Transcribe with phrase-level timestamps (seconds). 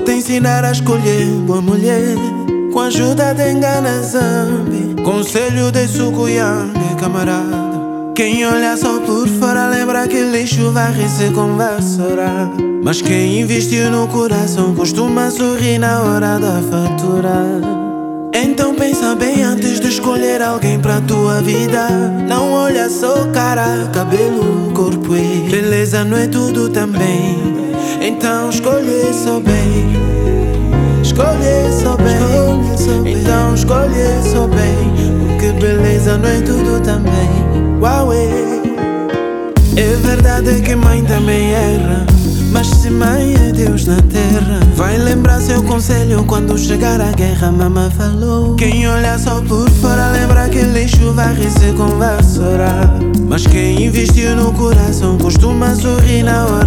[0.00, 2.16] ensinar a escolher boa mulher
[2.72, 7.72] Com a ajuda de engana zambi Conselho de sucuyambe, camarada.
[8.14, 12.50] Quem olha só por fora lembra que lixo varre se conversará
[12.82, 17.60] Mas quem investiu no coração costuma sorrir na hora da fatura.
[18.34, 21.88] Então pensa bem antes de escolher alguém pra tua vida.
[22.26, 27.51] Não olha só cara, cabelo, corpo e beleza não é tudo também
[28.04, 29.92] Então escolhe só bem
[31.02, 37.52] Escolhe só bem Então escolhe só bem Porque beleza não é tudo também
[37.82, 38.62] Huawei.
[39.74, 42.06] É verdade que mãe também erra.
[42.52, 47.50] Mas se mãe é Deus na terra, vai lembrar seu conselho quando chegar a guerra.
[47.50, 52.94] Mama falou: Quem olha só por fora lembra que lixo vai se conversará.
[53.26, 56.61] Mas quem investiu no coração costuma sorrir na hora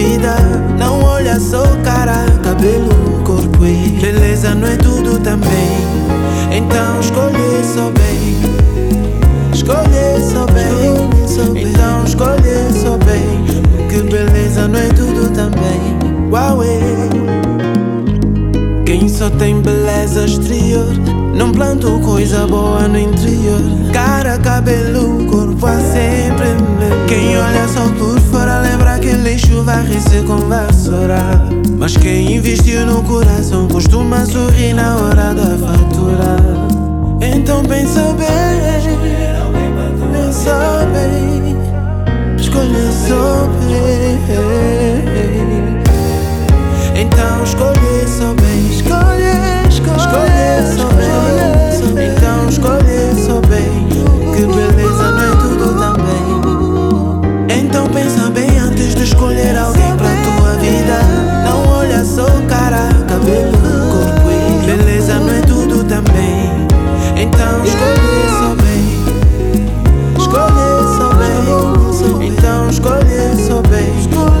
[0.00, 0.36] vida.
[0.78, 5.70] Não olha só cara, cabelo, corpo e beleza não é tudo também.
[6.50, 11.10] Então escolhe só bem, escolhe só bem.
[11.62, 16.30] Então escolhe só bem, porque beleza não é tudo também.
[16.30, 16.80] Huawei.
[18.86, 20.88] Quem só tem beleza exterior
[21.32, 23.60] Não plantou coisa boa no interior
[23.92, 26.48] Cara, cabelo, corpo há sempre
[27.06, 28.09] Quem olha só por
[31.80, 34.09] Mas quem investiu no coração costuma
[73.62, 74.39] bem.